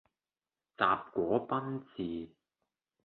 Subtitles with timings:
[0.79, 2.31] 什果賓治